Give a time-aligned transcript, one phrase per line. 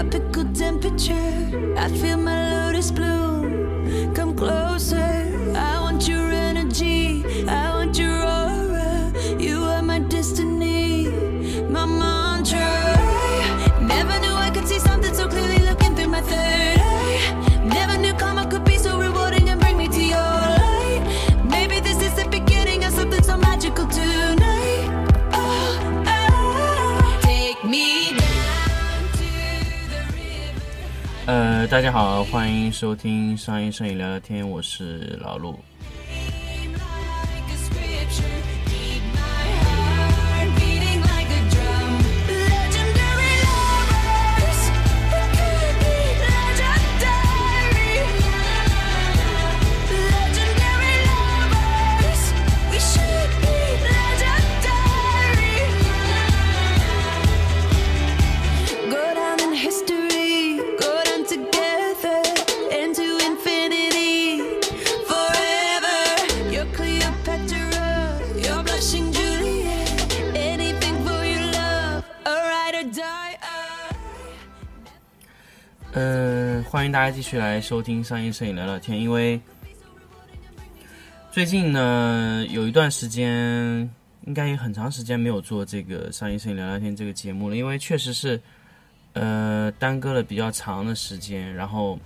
[0.00, 1.74] tropical temperature.
[1.76, 4.14] I feel my lotus bloom.
[4.14, 5.09] Come closer.
[31.70, 35.56] 大家好，欢迎收听商业摄影聊聊天，我是老陆。
[77.10, 79.00] 继续来收听商业摄影聊聊天。
[79.00, 79.40] 因为
[81.30, 83.88] 最近呢，有一段时间，
[84.26, 88.40] 应该也很长时间没有做这个商业摄影聊聊天这个节目了，因为确实是
[89.14, 91.98] 呃耽搁了比较长的时间，然后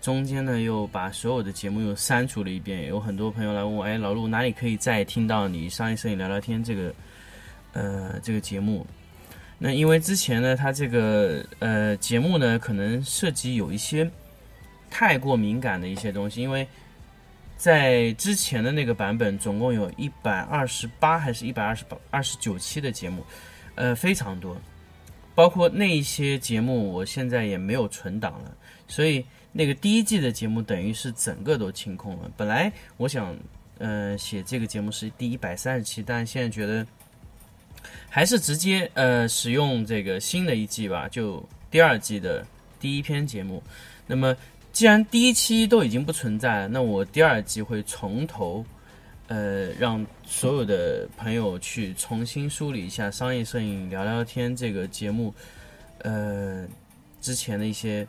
[0.00, 2.86] 中间呢又把所有的节目又删除了一遍。
[2.86, 6.94] 有很多朋友来问我，哎，老陆哪里可以再听到你商业摄影聊聊天这个
[7.72, 8.86] 呃这个节目？
[9.58, 14.08] 那因为之前呢，它这个呃节目呢，可能涉及有一些
[14.98, 16.66] 太过敏感的一些东西，因为
[17.54, 23.22] 在之前的那个版本，总共有一百二十八还是一百二十八二十九期的节目，
[23.74, 24.56] 呃，非常多，
[25.34, 28.56] 包括那一些节目，我现在也没有存档了，
[28.88, 32.30] 所以那个第一季的节目等于是整个都清空了。
[32.34, 33.36] 本来我想，
[33.76, 36.86] 呃，写这个节目是第一百三十期，但现在觉得。
[38.08, 42.44] 还是直接呃使用这个新的一季吧，就第二季的
[42.80, 43.62] 第一篇节目。
[44.06, 44.34] 那么
[44.76, 48.62] 既然第一期都已经不存在了，那我第二季会从头
[49.26, 55.34] 呃让所有的朋友去重新梳理一下商业摄影聊聊天这个节目
[56.00, 56.68] 呃
[57.22, 58.06] 之前的一些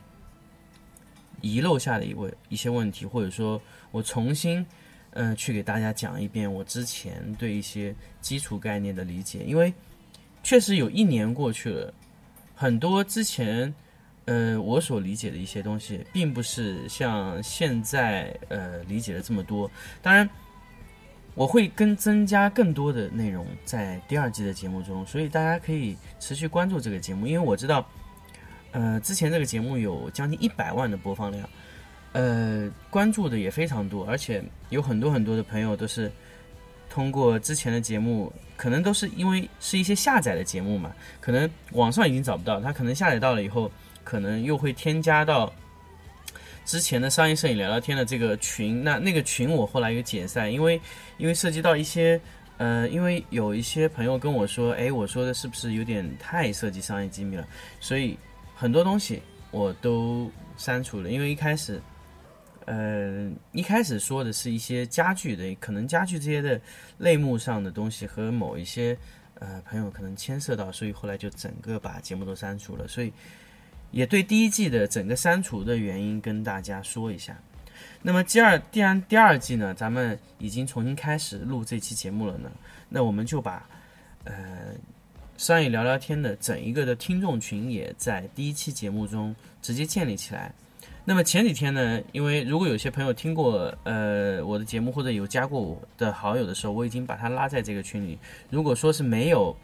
[1.39, 3.61] 遗漏下的一位一些问题，或者说
[3.91, 4.65] 我重新。
[5.11, 9.73] 嗯、去给大家讲一遍我之前对一些基础概念的理解，因为
[10.43, 11.93] 确实有一年过去了，
[12.53, 13.73] 很多之前
[14.27, 19.69] 呃我所理解的一些东西，并不是像现在呃理解的这么多。
[20.01, 20.29] 当然，
[21.33, 27.87] 我会跟增加更多的内容在第二季的节目中，所以大家可以持续关注这个节目，因为我知道，
[28.71, 31.49] 呃，之前这个节目有将近一百万的播放量。
[32.13, 36.11] 呃，关注的也非常多，而且有很多很多的朋友都是
[36.89, 43.71] 通过之前的节目，可能都是因为是一些下载的节目嘛，可能网上已经找不到，他可能下载到了以后，
[44.07, 45.53] 可能又会添加到
[46.63, 48.81] 之前的商业摄影聊聊天的这个群。
[48.81, 50.79] 那那个群我后来有解散，因为
[51.17, 52.17] 因为涉及到一些
[52.57, 57.45] 呃，因为有一些朋友跟我说，哎，我说的是不是有点太涉及商业机密了？
[57.81, 58.17] 所以
[58.55, 61.81] 很多东西我都删除了，因为一开始。
[62.69, 66.59] 呃，一开始说的是一些家具的，可能家具这些的
[66.97, 68.97] 类目上的东西和某一些
[69.39, 72.85] 呃朋友可能牵涉到，所以后来就整个把节目都删除了。
[72.85, 73.13] 所以
[73.91, 77.37] 也对第一季的整个删除的原因跟大家说一下。
[78.01, 82.49] 那么第二、第二、第二季呢，咱们已经重新开始录这期节目了呢，
[82.89, 83.67] 那我们就把
[84.23, 84.33] 呃
[85.35, 90.53] 商业聊聊天的整一个的听众群也在第一期节目中直接建立起来。
[91.03, 98.17] 那么前几天呢，因为如果有些朋友听过呃我的节目或者有加过我的好友的时候，我已经把他拉在这个群里。
[98.49, 99.55] 如果说是没有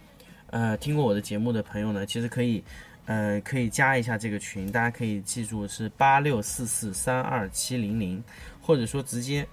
[0.51, 2.63] 呃听过我的节目的朋友呢，其实可以
[3.05, 8.23] 呃可以加一下这个群，大家可以记住是八六四四三二七零零，
[8.61, 9.47] 或者说直接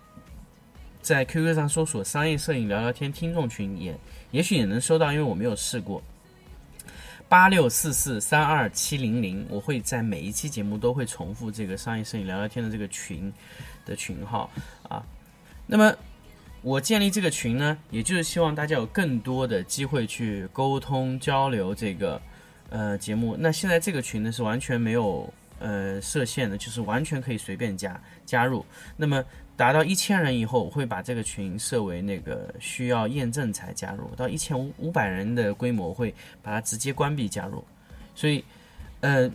[1.00, 3.98] 在 QQ 上搜索“商业摄影聊聊天”听众群也
[4.30, 6.02] 也许也能收到，因为我没有试过。
[7.28, 13.32] 八六四四三二七零零，我会在每一期节目都会重复这个商业摄影聊聊天的这个群
[13.86, 14.50] 的群号
[14.88, 15.00] 啊。
[15.64, 15.94] 那么
[16.60, 22.20] 我建立这个群呢，也就是希望大家有更多的机会去沟通交流这个
[22.70, 23.36] 呃节目。
[23.38, 28.64] 那现在这个群呢是完全没有呃设限的，就是完全可以随便加加入。
[28.96, 29.22] 那么
[29.56, 34.10] 达到一千人以后，我会把这个群设为那个需要验证才加入。
[34.16, 37.62] 到一千五五百人的规模，会把它直接关闭加入。
[38.14, 38.42] 所以，
[39.00, 39.30] 呃，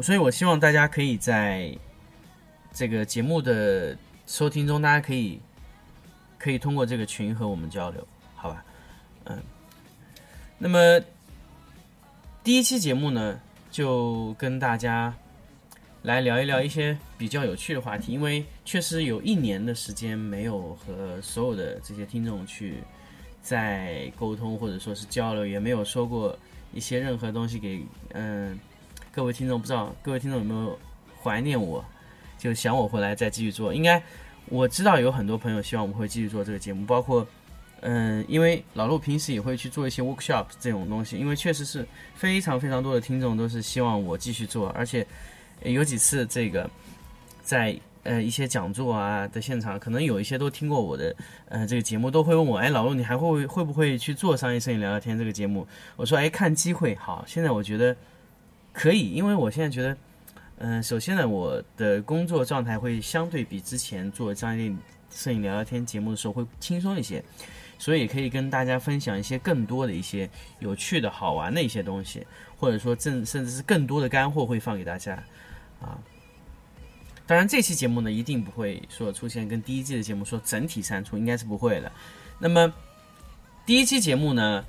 [0.00, 1.76] 所以我希望大家可以在
[2.72, 3.96] 这个节目的
[4.28, 5.40] 收听中，大家可以
[6.38, 8.06] 可以通过这个群和我们交流，
[8.36, 8.64] 好吧？
[9.24, 9.42] 嗯，
[10.58, 11.00] 那么
[12.42, 13.38] 第一期节目呢，
[13.70, 15.14] 就跟大家
[16.02, 22.82] 来聊一聊一些比较有趣的话题，因为确实有一年的时间没有和所有的这些听众去
[23.42, 26.34] 在沟通或者说是交流，也没有说过
[26.72, 27.82] 一些任何东西给
[28.14, 28.58] 嗯。
[29.12, 30.78] 各位听众，不知道各位听众有没有
[31.20, 31.84] 怀念我，
[32.38, 33.74] 就想我回来再继续做。
[33.74, 34.02] 应该
[34.46, 37.26] 我知道有很多朋友希望我们会继续做这个节目，包括
[37.80, 45.06] 嗯，因为老陆平时也会去做一些 workshop 这种东西，因为确实是非常非常多的听众都是希望我继续做，而且
[45.62, 46.68] 有几次这个
[47.42, 51.14] 在呃一些讲座啊的现场，可能有一些都听过我的
[51.48, 55.66] 呃这个节目，都会问我，哎，老陆你还会会不会去做商业摄影聊聊天这个节目？
[55.96, 57.24] 我说，哎，看机会好。
[57.26, 57.96] 现在我觉得。
[58.72, 59.96] 可以，因为我现在觉得，
[60.58, 64.72] 嗯，首先呢，我的工作状态会相对比之前做商业
[65.10, 67.22] 摄影聊聊天节目的时候会轻松一些，
[67.80, 70.28] 所以可以跟大家分享一些更多的一些
[70.58, 72.26] 有趣的好玩的一些东西，
[72.58, 75.14] 或者说正甚至是更多的干货会放给大家
[75.80, 75.98] 啊。
[77.26, 81.90] 当然，这期节目呢一定不会说出现跟第一季的节目说整体删除，应该是不会的。
[82.38, 82.70] 那么
[83.64, 84.64] 第一期节目呢？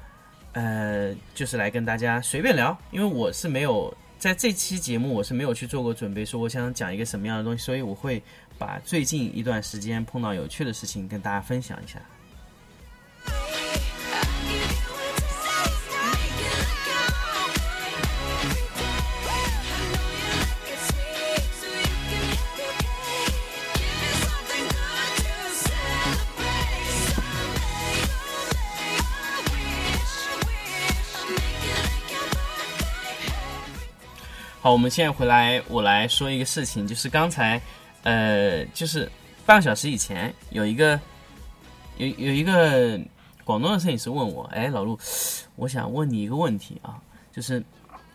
[0.53, 8.21] 呃，就是来跟大家随便聊，因为我是没有在这期节目我是没有去做过准备，说我想讲一个什么样的东西，所以我会
[8.57, 11.99] 把最近一段时间碰到有趣的事情跟大家分享一下。
[34.63, 37.59] 好，我们现在回来，我来说一个事情，就是刚才，
[38.03, 39.11] 呃，就是
[39.43, 40.99] 半个小时以前，有一个
[41.97, 43.01] 有有一个
[43.43, 44.95] 广东的摄影师问我，哎，老陆，
[45.55, 47.63] 我想问你一个问题啊，就是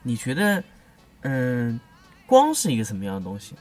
[0.04, 0.62] 你觉得，
[1.22, 1.80] 嗯，
[2.26, 3.56] 光是一个什么样的东西？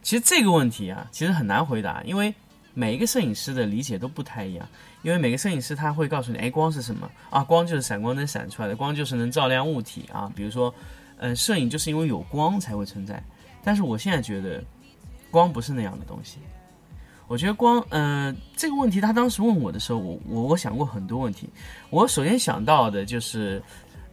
[0.00, 2.34] 其实这个问题啊，其实很难回答，因为
[2.72, 4.66] 每一个摄影师的理解都不太一样，
[5.02, 7.44] 因为每个摄影师他会告诉你，哎，光是什么啊？
[7.44, 10.74] 光就是闪光灯闪出来的，光就是能照亮物体啊，比如说。
[11.22, 13.22] 嗯，摄影就是因为有光才会存在，
[13.62, 14.64] 但是我现在觉得，
[15.30, 16.38] 光不是那样的东西。
[17.28, 21.46] 我觉得光，嗯，这个问题他当时问我的时候，我我我想过很多问题。
[21.90, 23.62] 我首先想到的就是，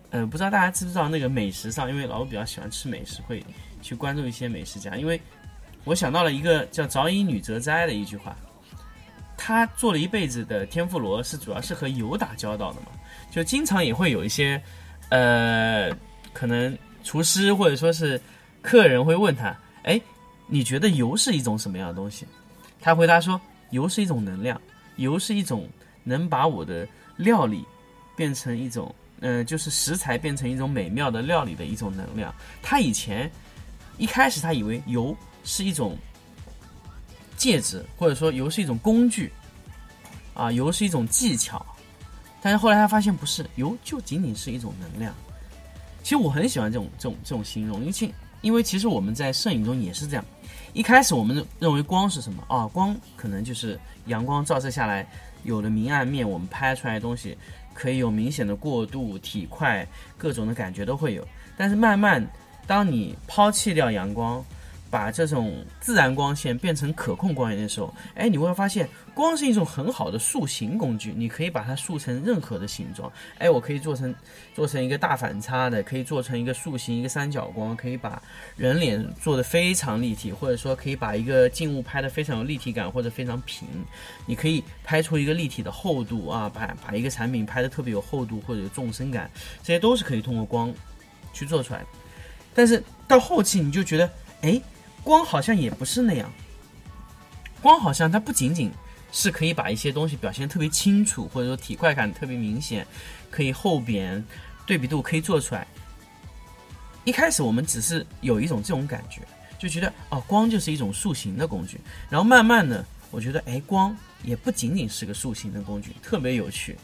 [0.09, 3.41] 呃，不知道大家知不知道那个美食上，因为老比较喜欢吃美食，会
[3.81, 4.97] 去关注一些美食家。
[4.97, 5.19] 因为
[5.85, 8.35] 我想到了一个叫早乙女哲哉的一句话，
[9.37, 12.87] 他做了一辈子的天妇罗，是主要是和油打交道的嘛，
[13.31, 14.61] 就经常也会有一些，
[15.07, 15.89] 呃，
[16.33, 16.77] 可能。
[17.07, 18.21] 厨师或者说是
[18.61, 19.99] 客人会问他：“哎，
[20.45, 22.27] 你觉得油是一种什么样的东西？”
[22.81, 23.39] 他回答说
[23.71, 24.61] ：“油是一种能量，
[24.97, 25.69] 油是一种
[26.03, 27.63] 能把我的料理
[28.13, 33.31] 变成一种，嗯，就是食材变成一种美妙的料理的一种能量。”他以前
[33.97, 35.15] 一开始他以为油
[35.45, 35.97] 是一种
[37.37, 39.31] 介质，或者说油是一种工具，
[40.33, 41.65] 啊，油是一种技巧，
[42.41, 45.15] 但是后来他发现不是，油就仅仅是一种能量。
[46.07, 50.23] 其实我很喜欢这种这种这种形容，因为因为其实我们在摄影中也是这样。
[50.71, 52.65] 一开始我们认为光是什么啊？
[52.65, 55.05] 光可能就是阳光照射下来
[55.43, 57.37] 有了明暗面，我们拍出来的东西
[57.73, 59.85] 可以有明显的过渡、体块，
[60.17, 61.27] 各种的感觉都会有。
[61.57, 62.25] 但是慢慢，
[62.65, 64.41] 当你抛弃掉阳光，
[64.89, 73.11] 把这种自然光线变成可控光源的时候，哎，你会发现光是一种很好的塑形工具，你可以把它塑成任何的形状。
[73.37, 74.13] 哎，我可以做成
[74.55, 78.21] 做成一个大反差的，可以做成一个塑形，一个三角光，可以把
[78.55, 83.67] 人脸做的非常立体，或者说可以把一个静物拍的非常有立体感或者非常平。
[84.25, 89.29] 你可以拍出一个立体的厚度啊，把把一个产品拍的特别有厚度或者有纵深感，
[89.63, 90.73] 这些都是可以通过光
[91.33, 91.87] 去做出来的。
[92.53, 94.09] 但是到后期你就觉得，
[94.41, 94.61] 哎。
[95.03, 96.29] 光好像也不是那样，
[97.61, 98.71] 光好像它不仅仅
[99.11, 102.85] 是可以把一些东西表现特别清楚，或者说体块感特别明显，
[103.31, 104.21] 可以后扁，
[104.65, 105.65] 对比度可以做出来。
[107.05, 109.21] 一开始我们只是有一种这种感觉，
[109.57, 111.79] 就觉得哦，光就是一种塑形的工具。
[112.09, 116.77] 然后慢慢的，我觉得哎，光也不仅仅是个塑形的工具，特别有趣。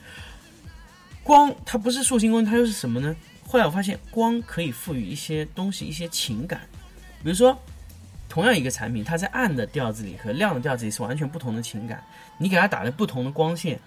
[1.24, 3.14] 光它不是塑形工具，它又是什么呢？
[3.46, 6.62] 后来我发现，光可以赋予一些东西一些情感，
[7.22, 7.62] 比如说。
[8.34, 12.04] 同样一个产品，它在暗的调子里和亮的调子里是完全不同的情感。
[12.40, 13.80] 你给它打了不同的光线，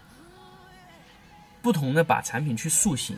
[1.60, 3.16] 不同的把产品去塑形，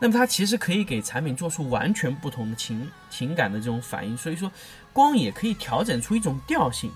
[0.00, 4.16] 那么它其实可以给产品做出完全不同的情情感的这种反应。
[4.16, 4.50] 所以说，
[4.92, 6.90] 光也可以调整出一种调性，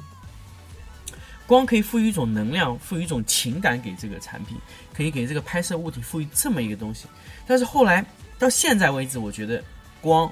[1.47, 4.59] 光可以赋予一种能量，赋予一种情感给这个产品，
[4.93, 7.07] 可以给这个拍摄物体赋予这么一个东西。
[7.47, 8.05] 但是后来
[8.37, 9.63] 到现在为止，我觉得
[10.01, 10.29] 光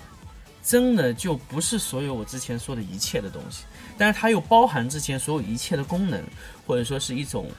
[0.62, 3.64] 真的就不是所有我之前说的一切的东西，
[3.98, 6.22] 但是它又包含之前所有一切的功能，
[6.66, 7.50] 或者说是一种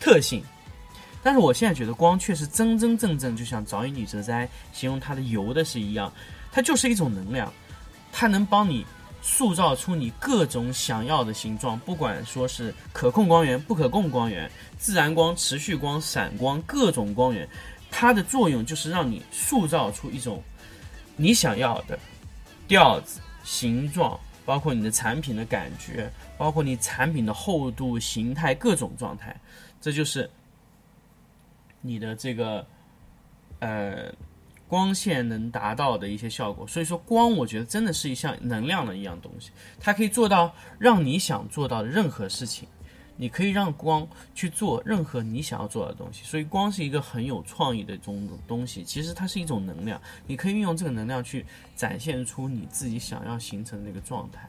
[0.00, 0.42] 特性。
[1.24, 6.12] 但是我现在觉得光确实真真正正就像早乙女哲哉形容它的油的是一样，
[6.50, 7.52] 它就是一种能量，
[8.12, 8.84] 它能帮你
[9.22, 17.48] 塑造出你各种想要的形状，不管说是可控光源、不可控光源、自然光、持续光、闪光，各种光源，
[17.88, 20.42] 它的作用就是让你塑造出一种
[21.16, 21.96] 你想要的
[22.72, 29.38] 调子、形状，包括你的产品的感觉，包括你产品的厚度、形态各种状态，
[29.78, 30.30] 这就是。
[31.84, 32.64] 你的这个
[33.58, 34.14] 呃
[34.68, 39.50] 光线能达到的一些效果，所以说光，我觉得真的是一项能量的一样东西，
[39.80, 42.68] 它可以做到让你想做到的任何事情，
[43.16, 54.48] 你可以让光去做任何你想要做的东西，所以光是一个很有创意的种东西，其实它是一种能量，你可以运用这个能量去展现出你自己想要形成的那个状态，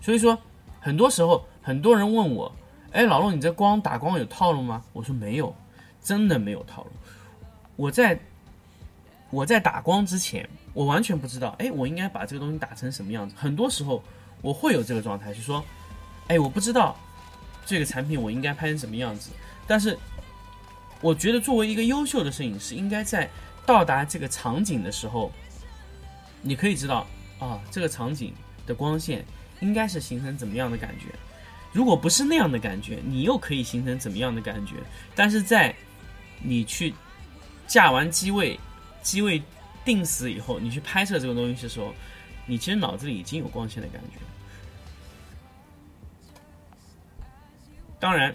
[0.00, 0.38] 所以说
[0.80, 2.50] 很多时候很多人问我，
[2.92, 4.82] 哎，老陆，你这光打光有套路吗？
[4.92, 5.54] 我说没有。
[6.02, 6.90] 真的没有套路。
[7.74, 8.16] 我在
[9.28, 13.34] 我在打光之前，我完全不知道，哎，我应该把这个东西打成什么样子。
[13.36, 14.00] 很多时候
[14.40, 15.64] 我会有这个状态，就说，
[16.28, 16.96] 哎，我不知道
[17.66, 19.30] 这个产品我应该拍成什么样子。
[19.66, 19.98] 但是
[21.02, 23.28] 我觉得作为一个优秀的摄影师，应该在
[23.66, 25.30] 到达这个场景的时候，
[26.40, 27.06] 你可以知道
[27.38, 28.32] 啊，这个场景
[28.64, 29.24] 的光线
[29.60, 31.06] 应该是形成怎么样的感觉。
[31.72, 34.76] 如果不是那样的感觉，你又可以形成怎么样的感觉？
[35.14, 35.74] 但是在
[36.40, 36.94] 你去
[37.66, 38.58] 架完机位，
[39.02, 39.42] 机位
[39.84, 41.92] 定死以后，你去拍摄这个东西的时候，
[42.46, 44.18] 你其实脑子里已经有光线的感觉。
[47.98, 48.34] 当然，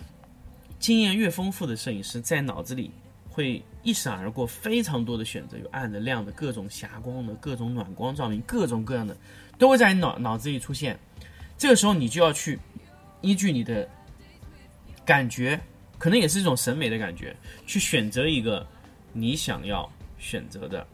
[0.80, 2.92] 经验越丰富的摄影师，在脑子里
[3.30, 9.16] 会一闪而过非常多的选择，有暗的、亮的、各种霞光的、各种暖光照明、各种各样的，
[9.58, 11.00] 都会在你脑脑子里出现。
[11.58, 12.60] 这个时候，你就要去
[13.22, 13.88] 依据你的
[15.06, 15.60] 感觉。
[15.98, 17.38] 可能也是一种审美的感觉，
[17.68, 18.66] 去选择一个
[19.14, 19.88] 你想要
[20.18, 20.88] 选择的，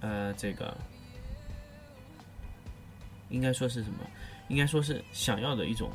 [0.00, 0.76] 呃，这个
[3.28, 3.98] 应该说是什么？
[4.48, 5.92] 应该说是想要的一种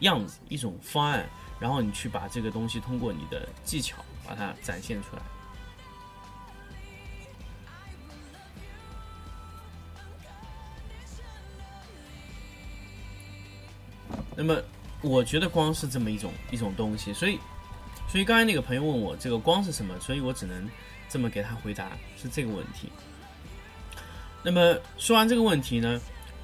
[0.00, 5.22] 样子，一种方案，然后你去把这个东西通过你的技巧把它展现出来。
[14.36, 14.60] 那么。
[15.02, 17.38] 我觉得光是这么一种一种东西，所以，
[18.08, 20.68] 所以刚才那个朋友问我这个光是什么，所以我只能
[21.08, 22.90] 这么给他回答是这个问题。
[24.42, 26.00] 那么说完这个问题呢，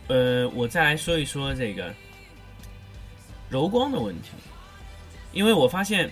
[0.07, 1.93] 呃，我再来说一说这个
[3.53, 4.31] 柔光的问题，
[5.31, 6.11] 因为我发现，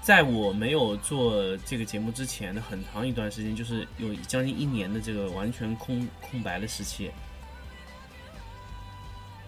[0.00, 7.10] 在我没有做这个节目之前的很长一段时间，就是有将近一年的这个完全空空白的时期。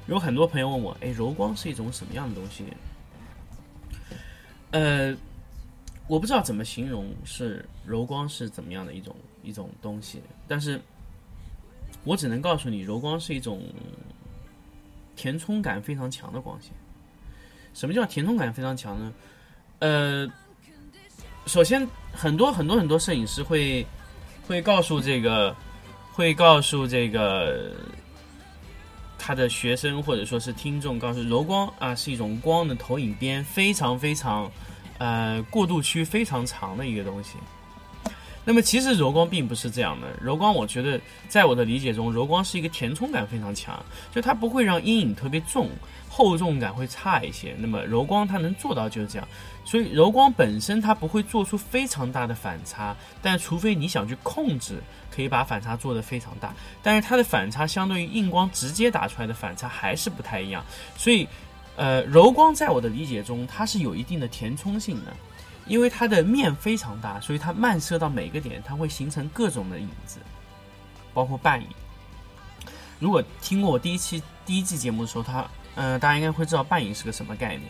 [0.06, 2.64] 有很多朋友问我，哎，柔光是一种什么样的东西？
[4.72, 5.16] 呃，
[6.06, 10.78] 我不知道怎么形容是柔光是怎么样的一种一种东西，但是
[12.04, 13.62] 我只能告诉你，柔光是一种
[15.16, 16.70] 填充感非常强的光线。
[17.74, 19.12] 什么叫填充感非常强呢？
[19.80, 20.30] 呃，
[21.46, 23.84] 首先很多很多很多摄影师会
[24.46, 25.56] 会告诉这个，
[26.12, 27.72] 会告诉这个。
[29.18, 34.48] 他的学生或者说是听众告诉柔光啊是一种光的投影边非常非常，
[34.98, 37.32] 呃过渡区非常长的一个东西。
[38.46, 40.98] 那么其实柔光并不是这样的，柔光我觉得
[41.28, 45.68] 在我的理解中，柔光是一个填充感非常强，就它不会让阴影特别重，
[46.08, 47.54] 厚重感会差一些。
[47.58, 49.28] 那么柔光它能做到就是这样，
[49.64, 54.80] 所以柔光本身它不会做出非常大的反差，但除非你想去控制。
[55.08, 60.62] 可以把反差做得非常大，但是它的反差相对于硬光直接打出来的反差还是不太一样。
[60.94, 61.26] 所以，
[61.74, 65.16] 呃，柔光在我的理解中，它是有一定的填充性的，
[65.66, 70.18] 因为它的面非常大，所以它漫射到每个点，它会形成各种的影子，
[71.12, 71.66] 包括半影。
[72.98, 77.62] 如果听过我第一期第一季节目的时候，它，嗯，大家应该会知道半影是个什么概念。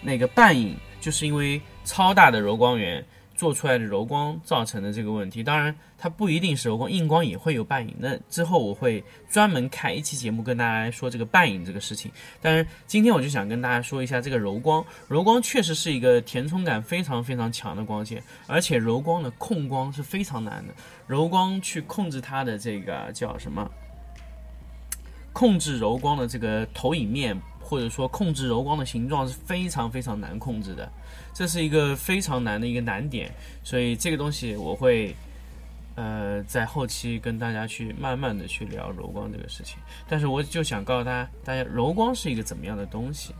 [0.00, 3.04] 那个半影就是因为超大的柔光源。
[3.38, 5.44] 做出来的柔光造成的这个问题。
[5.44, 7.94] 当然，它不一定是柔光，硬光也会有半影。
[8.00, 12.10] 那之后我会专门开一期节目跟大家说这个半影这个事情。
[12.42, 20.74] 但是今天我就想跟大家说一下这个柔光，柔光确实是一个填充感非常非常强的光线，而且柔光的控光是非常难的。
[21.06, 23.70] 柔光去控制它的这个叫什么？
[25.32, 27.40] 控制柔光的这个投影面。
[27.60, 30.90] 或者说控制柔光的形状是非常非常难控制的，
[31.32, 33.32] 这是一个非常难的一个难点，
[33.62, 35.14] 所以这个东西我会，
[35.94, 39.78] 呃，在后期跟大家去慢慢的去聊柔光这个事情。
[40.08, 43.34] 但是我就想告诉大家，大家柔光是一个怎么样的东西。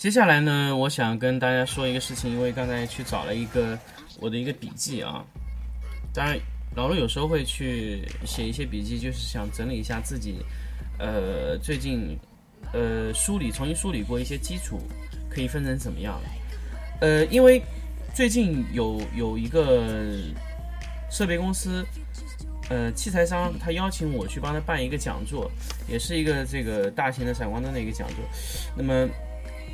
[0.00, 3.78] 接下来呢，我想跟大家说一个事情，因为刚才去找了一个
[4.18, 5.22] 我的一个笔记啊。
[6.14, 6.38] 当然，
[6.74, 10.36] 老陆有时候会去写一些笔记，就是想整理一下自己，
[10.98, 12.18] 呃，最近
[12.72, 14.80] 呃梳理重新梳理过一些基础
[15.28, 16.18] 可以分成怎么样。
[17.02, 17.60] 呃，因为
[18.14, 20.16] 最近有有一个
[21.10, 21.84] 设备公司，
[22.70, 25.50] 呃，器材商，他邀请我去帮他办一个讲座，
[25.86, 28.16] 也是一个这个大型的闪光灯的一个讲座。
[28.74, 29.06] 那么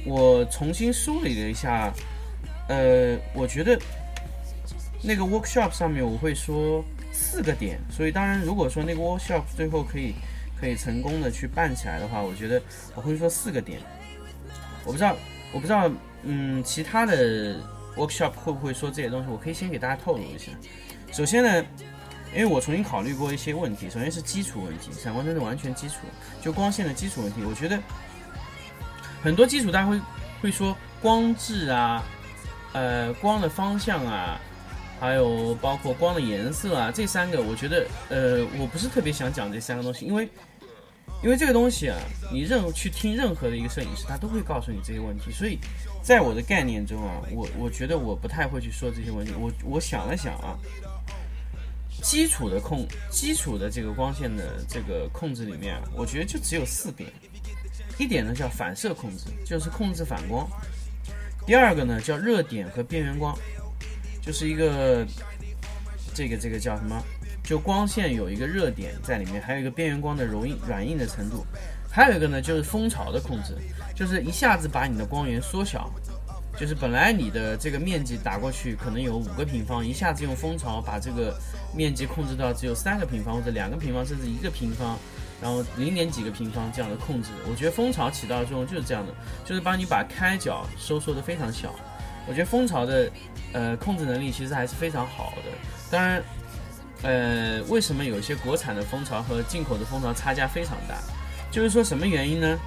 [0.07, 1.93] 我重新梳理了一下，
[2.69, 3.77] 呃，我觉得
[5.03, 10.15] 那个 workshop 上面我会说四个点，所以当然如果说那个 workshop 最后可以
[10.61, 12.63] 可以成功的去办起来的话，我觉得
[12.95, 13.81] 我会说四个点。
[14.85, 15.17] 我不知道，
[15.53, 15.91] 我不知道，
[16.23, 17.57] 嗯，其他的
[17.97, 19.29] workshop 会不会说这些东西？
[19.29, 20.53] 我可以先给大家透露一下。
[21.13, 21.65] 首先呢，
[22.33, 25.97] 因为我重新考虑过一些问题，首先是基础问题，闪光灯的完全基础，
[26.41, 27.77] 就光线的基础问题，我觉得。
[29.26, 30.00] 很多基础大家会
[30.40, 32.00] 会说光质啊，
[32.73, 34.40] 呃，光的方向啊，
[35.00, 40.29] 还有包括光的颜色啊，这三个我觉得，呃，我不是特别想讲这三个东西，因为
[41.24, 41.98] 因为这个东西啊，
[42.33, 45.59] 你任去听任何的一个摄影师，他都会告诉你这些问题，所以
[46.05, 49.33] 在我的概念中啊，我我觉得我不太会去说这些问题。
[49.37, 50.57] 我我想了想啊，
[52.01, 57.11] 基础的控基础的这个光线的这个控制里面，我觉得就只有四点。
[57.98, 60.46] 一点呢叫反射控制，就是控制反光；
[61.46, 63.37] 第二个呢叫热点和边缘光，
[64.20, 65.06] 就是一个
[66.14, 67.02] 这个这个叫什么？
[67.42, 71.46] 就光线有一个热点在里面，还有一个边缘光的柔硬软硬的程度；
[71.90, 73.56] 还有一个呢就是蜂巢的控制，
[73.94, 75.88] 就是一下子把你的光源缩小，
[76.59, 81.38] 就是本来你的这个面积打过去可能有五个平方，一下子用蜂巢把这个
[81.72, 84.98] 面积控制到只有三个平方或者两个平方，甚至一个平方。
[85.40, 89.12] 然后零点几个平方这样的控制，我觉得蜂巢起到的作用就是这样的，
[89.44, 91.75] 就是帮你把开角收缩的非常小。
[92.29, 93.11] 我觉得蜂巢的
[93.53, 95.53] 呃控制能力其实还是非常好的。
[95.90, 96.22] 当然，
[97.03, 100.96] 呃，为什么有些国产的蜂巢和进口的蜂巢差价非常大？
[101.53, 102.59] 就是说什么原因呢？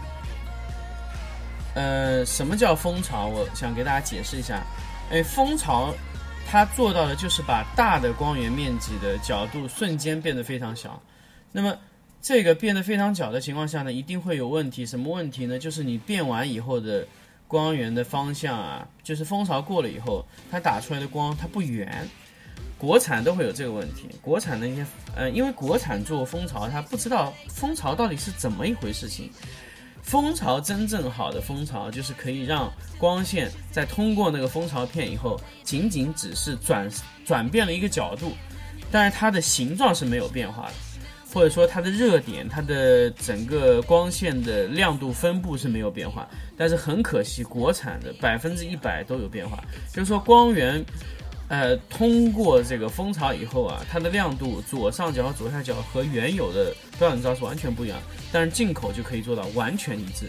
[1.75, 3.27] 呃，什么叫蜂巢？
[3.27, 4.63] 我想给大家解释一下。
[5.11, 5.93] 哎，蜂巢
[6.47, 11.01] 它做到的就是把大的光源面积的角度瞬间变得非常小。
[11.51, 11.75] 那么
[12.21, 14.85] 这个变得非常小的情况下呢，一定会有问题。
[14.85, 15.57] 什么问题呢？
[15.57, 17.07] 就是你变完以后的
[17.47, 22.07] 光源的方向啊，就是蜂巢过了以后，它打出来的光它不圆。
[22.77, 24.07] 国产都会有这个问题。
[24.21, 29.29] 国产的一些呃，因为国产做蜂巢，它不知道蜂巢到底是怎么一回事情。
[30.01, 36.89] 蜂巢真正好的蜂巢，就是可以让光线在通过那个蜂巢片以后，仅仅只是转
[37.25, 38.31] 转变了一个角度，
[38.89, 40.73] 但是它的形状是没有变化的。
[41.31, 49.63] 或者说它的热点，它的整个光线的亮度分布是没有变化，但是很可惜，国产的百分之一百都有变化。
[49.93, 50.83] 就是说光源，
[51.47, 57.99] 呃，通过这个蜂巢以后啊，它的亮度左上角和左下角和原有的标准照是完全不一样。
[58.31, 60.25] 但是进口就可以做到完全一致，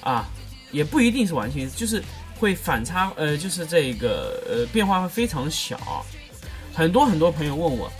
[0.00, 0.28] 啊，
[0.70, 2.00] 也不一定是完全一致，就是
[2.38, 6.06] 会反差，呃，就是这个呃变化会非常小。
[6.72, 7.90] 很多很多朋友问我，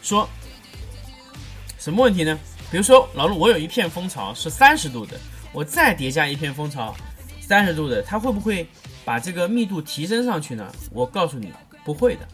[0.00, 0.28] 说。
[1.80, 2.38] 什么问题呢？
[2.70, 5.18] 比如说，老陆，我有一片蜂巢是三十度的，
[5.50, 6.94] 我再叠加一片蜂巢，
[7.40, 8.68] 三十度的，它会不会
[9.02, 10.70] 把这个密度提升上去呢？
[10.92, 11.50] 我告诉你，
[11.82, 12.28] 不会的。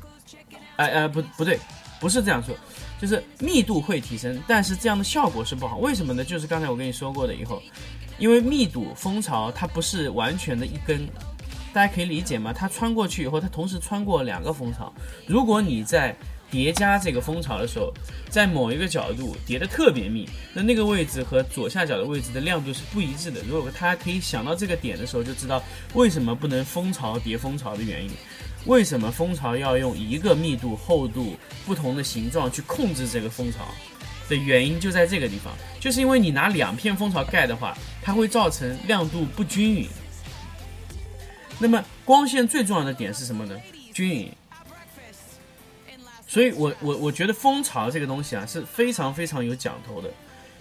[0.75, 1.59] 哎哎，不不对，
[2.01, 2.55] 不是这样说，
[3.01, 5.77] 就是密度会提升，但是这样的效果是不好。
[5.79, 6.25] 为什么呢？
[6.25, 7.63] 就是刚才我跟你说过的，以后，
[8.19, 11.09] 因为密度蜂巢它不是完全的一根。
[11.73, 12.53] 大家可以理解吗？
[12.53, 14.93] 它穿过去以后，它同时穿过两个蜂巢。
[15.27, 16.17] 如果你在
[16.51, 17.93] 叠加这个蜂巢的时候，
[18.29, 23.41] 在某一个角度叠得特别密，那那个位置和左下角的位置的亮度是不一致的。
[23.49, 25.63] 如果大家可以想到这个点的时候，就知道
[25.95, 28.11] 为什么不能蜂巢叠蜂巢的原因。
[28.67, 33.69] 为什么蜂巢要用一个密度、厚度不同的形状去控制这个蜂巢
[34.29, 39.89] 的原因就在这个地方，就是因为你拿两片蜂巢盖的话，它会造成亮度不均匀。
[41.61, 43.57] 那么光线最重要的点是什么呢？
[43.95, 44.33] 均匀。
[46.27, 50.11] 所以我我我觉得蜂巢这个东西啊是非常非常有讲头的。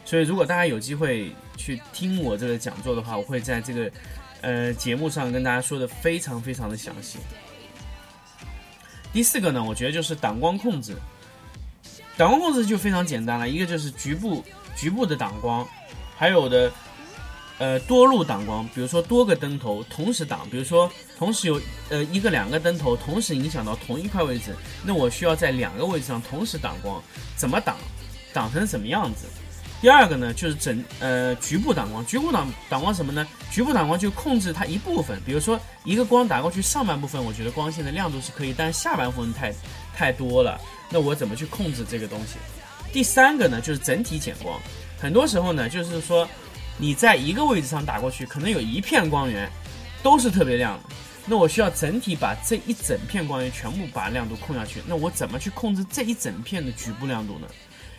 [0.05, 3.91] 所以如果大家有机会去听我这个讲座的话，我会在这个
[4.41, 7.17] 呃节目上跟大家说的非常非常的详细。
[9.11, 10.95] 第四个呢，我觉得就是挡光控制。
[12.17, 14.43] 挡光控制就非常简单了，一个就是局部
[14.75, 15.67] 局部的挡光，
[16.15, 16.71] 还有的
[17.57, 27.01] 呃多路挡光，比如说多个灯头同时挡，比如说同时有呃一个两个灯头同时影响到同一块位置，那我需要在两个位置上同时挡光，
[27.35, 27.75] 怎么挡？
[28.33, 29.27] 挡成什么样子？
[29.81, 33.25] 第二个呢，就是整呃局部挡光，局部挡挡光什么呢？
[33.51, 39.53] 局部挡光就控制它一部分，比如说一个光打过去，上半部分我觉得光线的亮度是可以，但下半部分太
[39.95, 42.37] 太多了，那我怎么去控制这个东西？
[42.91, 44.59] 第三个呢，就是整体减光，
[44.99, 46.27] 很多时候呢，就是说
[46.77, 49.49] 你在一个位置上打过去，可能有一片光源
[50.03, 50.83] 都是特别亮的，
[51.25, 57.47] 那我需要整体把这一整片光源全部把亮度控下去，那我怎么去控制这一整片的局部亮度呢？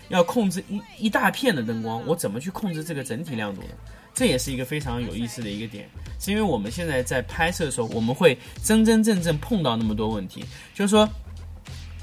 [0.08, 3.68] 要控制一一大片的灯光，我怎么去控制这个整体亮度呢？
[4.14, 5.88] 这也是一个非常有意思的一个点，
[6.20, 11.08] 是因为我们现在在拍摄的时候，我们会真真正正碰到那么多问题，就是说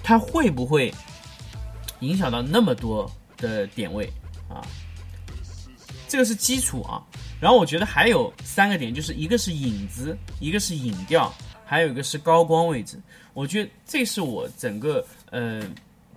[0.03, 0.93] 它会不会
[2.01, 4.12] 影响到那么多的点位
[4.49, 4.62] 啊？
[6.13, 7.02] 这个是基础啊。
[7.41, 11.34] 然后我觉得还有三个点，就是一个是影子，一个是影调，
[11.65, 13.02] 还有一个是高光位置。
[13.34, 15.62] 我觉得这是我整个呃。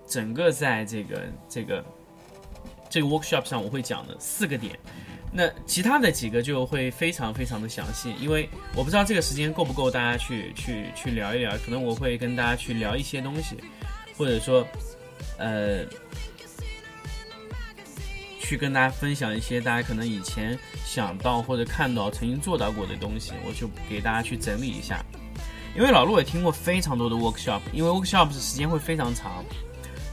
[0.09, 1.83] 整个在这个这个
[2.89, 4.79] 这个 workshop 上，我会讲的四个点，
[5.33, 13.57] 那其他的几个就会非常非常的详细，因为我不知道这个时间够不够大家去去去聊一聊，可能我会跟大家去聊一些东西，
[14.17, 14.65] 或者说
[15.37, 15.83] 呃
[18.47, 25.03] 去跟大家分享一些大家可能以前想到或者看到曾经做到过的东西，我就给大家去整理一下，
[25.75, 29.43] 因为老陆也听过非常多的 workshop，因为 workshop 时间会非常长。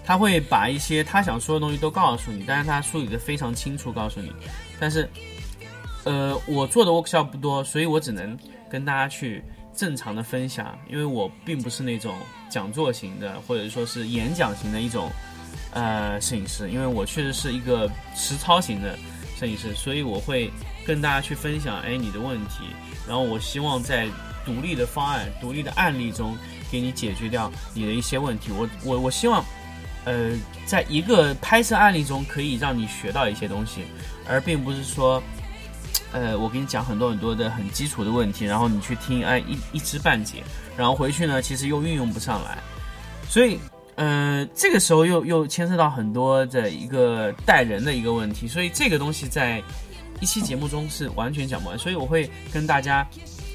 [0.05, 4.31] 他会把一些他想说的东西都告诉你，但是他梳理的非常清楚，告诉你。
[4.79, 5.09] 但是，
[6.05, 8.37] 呃，我做的 workshop 不多，所以我只能
[8.69, 9.43] 跟大家去
[9.75, 12.15] 正常的分享，因为我并不是那种
[12.51, 15.09] 讲座型的，或者说是演讲型的一种
[15.75, 18.99] 呃摄影师，因为我确实是一个实操型的
[19.39, 20.51] 摄影师，所以我会
[20.87, 22.65] 跟大家去分享，哎，你的问题，
[23.07, 24.09] 然后我希望在
[24.47, 26.35] 独立的方案、独立的案例中
[26.71, 28.51] 给你解决掉你的一些问题。
[28.51, 29.45] 我我我希望。
[30.07, 30.33] 呃，
[30.67, 33.87] 在一个拍摄案例中，可以让你学到一些东西，
[34.29, 35.23] 而并不是说，
[36.13, 40.45] 呃，我给你讲很多很多的很基础的问题，然后你去听，哎，一一知半解，
[40.77, 42.59] 然后回去呢，其实又运用不上来。
[43.31, 43.59] 所以，
[43.97, 49.63] 呃，这个时候又又牵涉到很多的一个带人的一个问题，所以这个东西在
[50.21, 51.79] 一期节目中是完全讲不完。
[51.79, 53.07] 所以我会跟大家，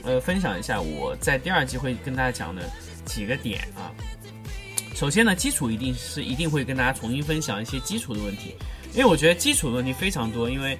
[0.03, 2.63] 呃，分享一下我在第二季会跟大家讲的
[3.05, 3.91] 几个点啊。
[4.95, 8.55] 首先呢，基础一定是一定会跟大家重新分享一些基础的问题，
[8.93, 10.49] 因为我觉得基础的问题非常多。
[10.49, 10.77] 因为，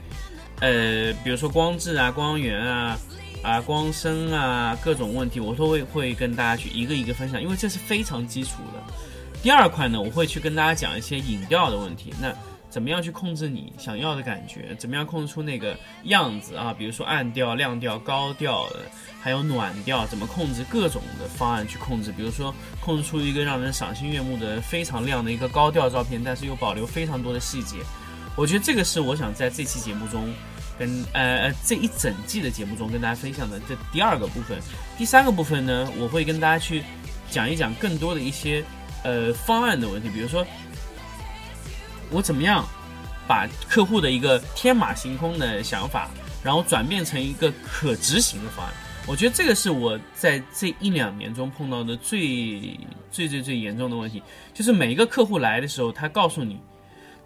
[0.62, 2.98] 呃，比如说光质啊、光源啊、
[3.42, 8.94] 啊光声啊各种问题，我都会会跟大家去一个一个分享，因为这是非常基础的。
[9.42, 12.14] 第二块呢，我会去跟大家讲一些影调的问题。
[12.22, 12.34] 那
[12.70, 14.76] 怎么样去控制你想要的感觉？
[14.78, 16.72] 怎么样控制出那个样子啊？
[16.78, 18.82] 比如说暗调、亮调、高调的，
[19.20, 22.12] 还有暖调，怎么控制各种的方案去控制？
[22.12, 27.78] 比如说控制出一个让人赏心悦目的非常亮的一个高调照片，但是又保留非常多的细节。
[28.36, 30.32] 我觉得这个是我想在这期节目中
[30.78, 34.60] 跟呃呃这一整季的节目中跟大家分享的这第二个部分。
[34.96, 36.84] 第三个部分呢，我会跟大家去
[37.32, 38.64] 讲一讲更多的一些
[39.04, 40.46] 呃方案的问题，比如说。
[42.12, 42.66] 我怎么样
[43.28, 46.10] 把客户的一个天马行空的想法，
[46.44, 48.74] 然后转变成一个可执行的方案？
[49.06, 52.80] 我觉得这个是我在这一两年中碰到的最
[53.12, 54.24] 最最最严重的问题，
[54.56, 56.60] 就是每一个客户来的时候，他告诉你，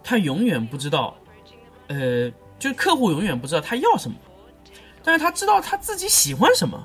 [0.02, 1.16] 他永远不知道，
[1.86, 4.14] 呃，就是客户永远不知道他要什么，
[5.02, 6.78] 但是他知道他自己喜欢什么，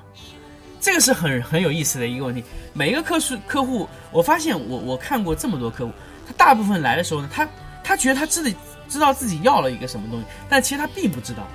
[0.80, 2.42] 这个是很很有意思的一个问题。
[2.72, 5.92] 每一个客户客户，我发现我我看过这么多客户，
[6.26, 7.46] 他大部分来的时候呢，他
[7.84, 8.56] 他觉得他自己
[8.88, 11.46] 知道自己要了一个什么东西，但其实他并不知道，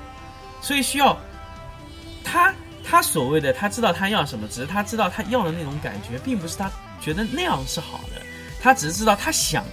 [0.62, 1.18] 所以需要
[2.24, 6.70] 他他所谓的他知道他要什么，只是他知道他要的那种感觉，并不是他
[7.02, 8.22] 觉得那样是好的，
[8.62, 9.66] 他只是知道他想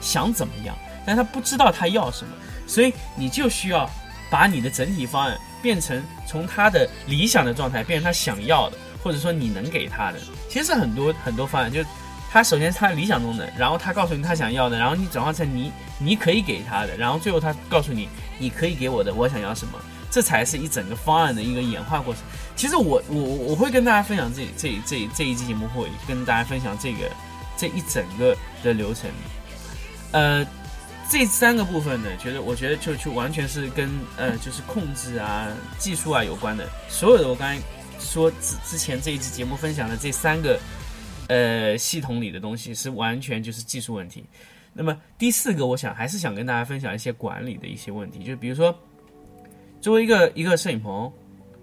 [0.00, 2.32] 想怎么样，但他不知道他要什么，
[2.66, 3.90] 所以你就需要
[4.30, 10.18] 把你的整体方案变成从他的理想的状态变成他想要的，或者说你能给他的。
[10.48, 11.82] 其实是很多很多方案，就
[12.30, 18.08] 他首先他理想中的，然后他告诉你他想要的，然后你转化成你你可以给他的，然后最后他告诉你
[18.38, 19.78] 你可以给我的，我想要什么。
[20.12, 22.24] 这才是一整个方案的一个演化过程。
[22.56, 27.08] 其实我我我会跟大家分享这这这这一期节目会跟大家分享这个
[27.56, 29.08] 这一整个的流程。
[30.10, 30.44] 呃，
[31.08, 35.46] 这三个部分呢，觉得我觉得就就完全是跟呃就是控制啊
[35.78, 36.68] 技术啊有关的。
[36.88, 37.62] 所有的我刚才
[38.00, 40.58] 说之之前这一期节目分享的这三个
[41.28, 44.24] 呃系统里的东西是完全就是技术问题。
[44.72, 48.76] 那么第四个，我想还是想跟大家分享一些管理的一些问题，就比如说。
[49.82, 51.10] 作为一个一个摄影棚，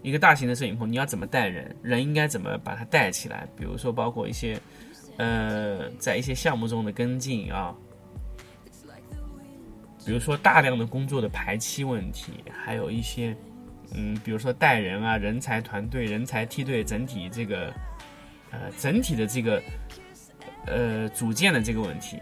[0.02, 1.76] 一个大型的摄影棚，你要怎么带人？
[1.84, 3.47] 人应该怎么把它带起来？
[3.56, 4.60] 比如说，包括一些，
[5.17, 7.76] 呃，在一些项目中的跟进啊，
[10.04, 13.38] 比如说大量的工作的排期问题，还有一些，
[13.93, 17.73] 嗯，比如说带人啊，人才团队、人才梯队整体这个，
[18.52, 19.62] 呃，整体的这个，
[20.65, 22.17] 呃，组建的这个问题，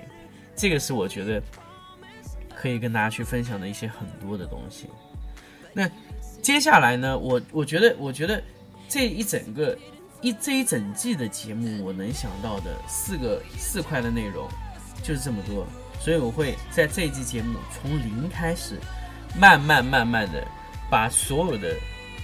[0.56, 1.41] 这个是我觉得
[2.56, 4.88] 可以跟大家去分享的一些很多的东西。
[5.73, 5.89] 那
[6.41, 7.17] 接下来呢？
[7.17, 8.41] 我我觉得，我觉得
[8.88, 9.78] 这一整个
[10.21, 14.47] 一这一整季的节目，我能想到的四个四块的内容
[15.04, 15.65] 就是这么多，
[15.99, 18.80] 所以我会在这一季节目从零开始，
[19.38, 20.47] 慢慢慢慢的
[20.89, 21.76] 把所有的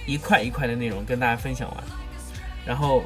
[0.06, 1.84] 一块一块的内容跟大家分享完，
[2.66, 3.04] 然后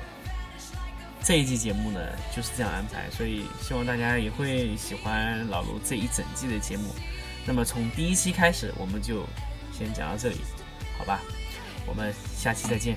[1.22, 2.00] 这一季节目呢
[2.34, 6.84] 就是这样安排，所以希望大家也会喜欢老卢这一整季的节目。
[7.46, 9.26] 那么从第一期开始，我们就。
[9.78, 10.36] 先讲到这里，
[10.96, 11.20] 好吧，
[11.84, 12.96] 我们下期再见。